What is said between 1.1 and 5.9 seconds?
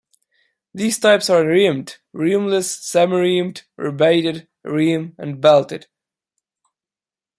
are rimmed, rimless, semi-rimmed, rebated rim, and belted.